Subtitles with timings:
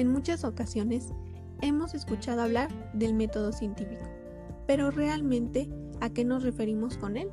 [0.00, 1.12] En muchas ocasiones
[1.60, 4.08] hemos escuchado hablar del método científico,
[4.66, 5.68] pero realmente,
[6.00, 7.28] ¿a qué nos referimos con él?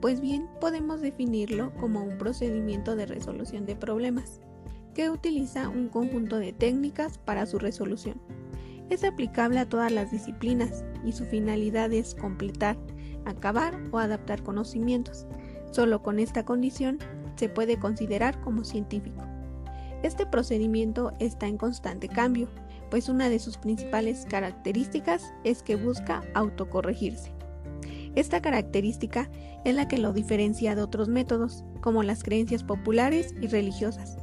[0.00, 4.40] Pues bien, podemos definirlo como un procedimiento de resolución de problemas,
[4.92, 8.20] que utiliza un conjunto de técnicas para su resolución.
[8.90, 12.76] Es aplicable a todas las disciplinas y su finalidad es completar,
[13.24, 15.28] acabar o adaptar conocimientos.
[15.70, 16.98] Solo con esta condición
[17.36, 19.33] se puede considerar como científico.
[20.04, 22.46] Este procedimiento está en constante cambio,
[22.90, 27.32] pues una de sus principales características es que busca autocorregirse.
[28.14, 29.30] Esta característica
[29.64, 34.18] es la que lo diferencia de otros métodos, como las creencias populares y religiosas,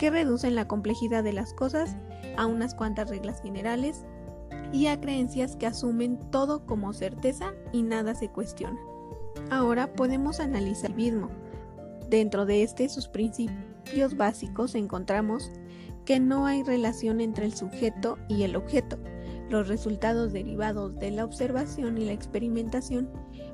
[0.00, 1.96] que reducen la complejidad de las cosas
[2.36, 4.04] a unas cuantas reglas generales
[4.72, 8.80] y a creencias que asumen todo como certeza y nada se cuestiona.
[9.48, 11.28] Ahora podemos analizar el mismo.
[12.08, 13.69] Dentro de este sus principios
[14.16, 15.50] básicos encontramos
[16.04, 18.98] que no hay relación entre el sujeto y el objeto.
[19.48, 23.10] Los resultados derivados de la observación y la experimentación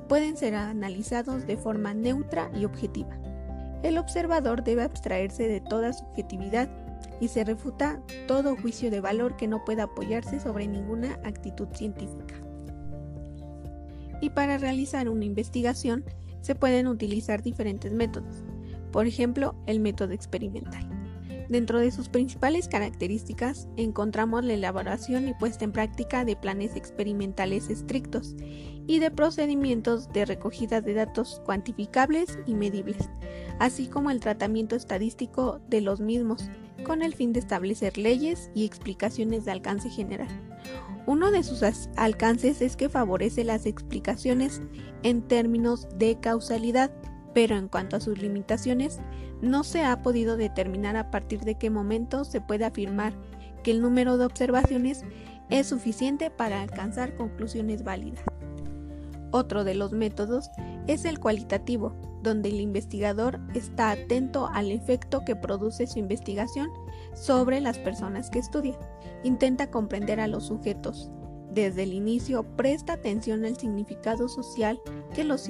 [0.07, 3.19] pueden ser analizados de forma neutra y objetiva.
[3.83, 6.69] El observador debe abstraerse de toda subjetividad
[7.19, 12.35] y se refuta todo juicio de valor que no pueda apoyarse sobre ninguna actitud científica.
[14.21, 16.03] Y para realizar una investigación
[16.41, 18.45] se pueden utilizar diferentes métodos,
[18.97, 20.89] por ejemplo el método experimental.
[21.49, 27.69] Dentro de sus principales características encontramos la elaboración y puesta en práctica de planes experimentales
[27.69, 28.35] estrictos
[28.87, 32.97] y de procedimientos de recogida de datos cuantificables y medibles,
[33.59, 36.49] así como el tratamiento estadístico de los mismos,
[36.83, 40.29] con el fin de establecer leyes y explicaciones de alcance general.
[41.05, 41.61] Uno de sus
[41.97, 44.63] alcances es que favorece las explicaciones
[45.03, 46.91] en términos de causalidad,
[47.37, 48.99] pero en cuanto a sus limitaciones,
[49.43, 53.13] no se ha podido determinar a partir de qué momento se puede afirmar
[53.61, 55.03] que el número de observaciones
[55.51, 58.23] es suficiente para alcanzar conclusiones válidas.
[59.29, 60.49] Otro de los métodos
[60.87, 61.93] es el cualitativo,
[62.23, 66.71] donde el investigador está atento al efecto que produce su investigación
[67.13, 68.79] sobre las personas que estudia.
[69.23, 71.11] Intenta comprender a los sujetos.
[71.57, 74.79] Desde el inicio presta atención al significado social
[75.15, 75.49] que los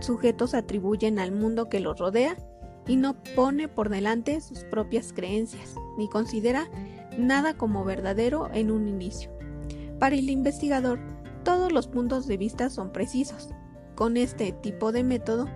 [0.00, 2.36] sujetos atribuyen al mundo que los rodea
[2.88, 6.68] y no pone por delante sus propias creencias, ni considera
[7.16, 9.30] nada como verdadero en un inicio.
[10.00, 10.98] Para el investigador,
[11.44, 13.50] todos los puntos de vista son precisos.
[13.94, 15.46] Con este tipo de método,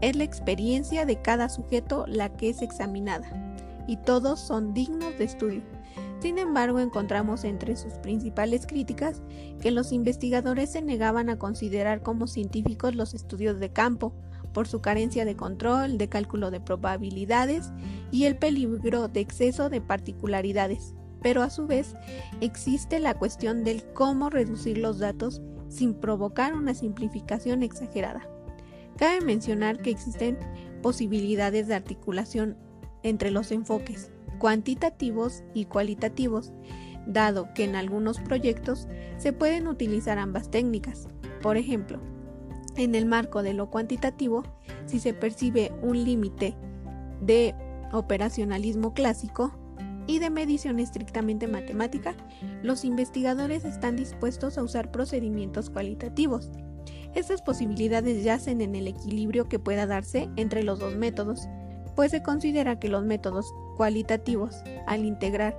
[0.00, 3.54] es la experiencia de cada sujeto la que es examinada,
[3.86, 5.75] y todos son dignos de estudio.
[6.20, 9.22] Sin embargo, encontramos entre sus principales críticas
[9.60, 14.14] que los investigadores se negaban a considerar como científicos los estudios de campo,
[14.52, 17.72] por su carencia de control, de cálculo de probabilidades
[18.10, 20.94] y el peligro de exceso de particularidades.
[21.20, 21.94] Pero a su vez
[22.40, 28.26] existe la cuestión del cómo reducir los datos sin provocar una simplificación exagerada.
[28.96, 30.38] Cabe mencionar que existen
[30.80, 32.56] posibilidades de articulación
[33.02, 36.52] entre los enfoques cuantitativos y cualitativos,
[37.06, 41.08] dado que en algunos proyectos se pueden utilizar ambas técnicas.
[41.42, 42.00] Por ejemplo,
[42.76, 44.42] en el marco de lo cuantitativo,
[44.86, 46.56] si se percibe un límite
[47.20, 47.54] de
[47.92, 49.56] operacionalismo clásico
[50.06, 52.14] y de medición estrictamente matemática,
[52.62, 56.50] los investigadores están dispuestos a usar procedimientos cualitativos.
[57.14, 61.48] Estas posibilidades yacen en el equilibrio que pueda darse entre los dos métodos,
[61.96, 65.58] pues se considera que los métodos cualitativos, al integrar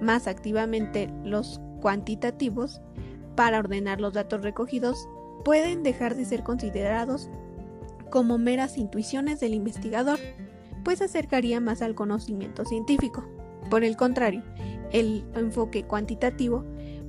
[0.00, 2.80] más activamente los cuantitativos
[3.36, 5.08] para ordenar los datos recogidos,
[5.44, 7.28] pueden dejar de ser considerados
[8.10, 10.18] como meras intuiciones del investigador,
[10.84, 13.24] pues se acercaría más al conocimiento científico.
[13.70, 14.42] Por el contrario,
[14.92, 16.64] el enfoque cuantitativo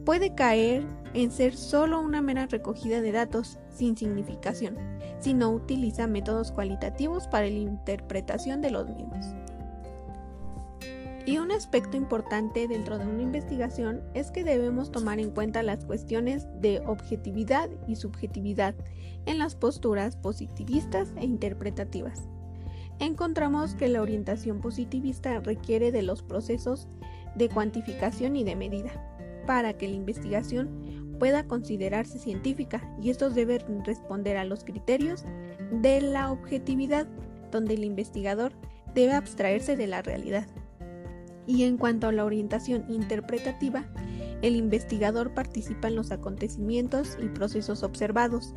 [0.05, 0.83] puede caer
[1.13, 4.77] en ser solo una mera recogida de datos sin significación,
[5.19, 9.25] si no utiliza métodos cualitativos para la interpretación de los mismos.
[11.25, 15.85] Y un aspecto importante dentro de una investigación es que debemos tomar en cuenta las
[15.85, 18.75] cuestiones de objetividad y subjetividad
[19.25, 22.23] en las posturas positivistas e interpretativas.
[22.99, 26.89] Encontramos que la orientación positivista requiere de los procesos
[27.35, 29.12] de cuantificación y de medida
[29.45, 35.23] para que la investigación pueda considerarse científica y estos deben responder a los criterios
[35.71, 37.07] de la objetividad
[37.51, 38.53] donde el investigador
[38.93, 40.47] debe abstraerse de la realidad.
[41.45, 43.85] Y en cuanto a la orientación interpretativa,
[44.41, 48.53] el investigador participa en los acontecimientos y procesos observados.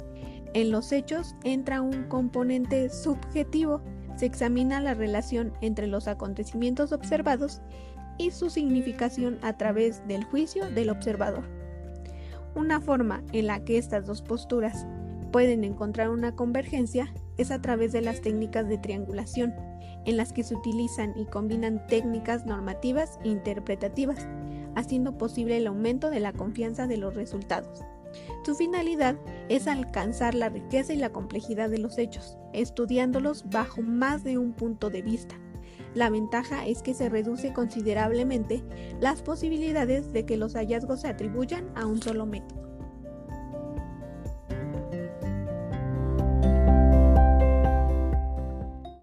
[0.54, 3.82] En los hechos entra un componente subjetivo,
[4.16, 7.60] se examina la relación entre los acontecimientos observados
[8.18, 11.44] y su significación a través del juicio del observador.
[12.54, 14.86] Una forma en la que estas dos posturas
[15.30, 19.54] pueden encontrar una convergencia es a través de las técnicas de triangulación,
[20.06, 24.26] en las que se utilizan y combinan técnicas normativas e interpretativas,
[24.74, 27.82] haciendo posible el aumento de la confianza de los resultados.
[28.44, 29.16] Su finalidad
[29.48, 34.52] es alcanzar la riqueza y la complejidad de los hechos, estudiándolos bajo más de un
[34.52, 35.34] punto de vista.
[35.96, 38.62] La ventaja es que se reduce considerablemente
[39.00, 42.65] las posibilidades de que los hallazgos se atribuyan a un solo método.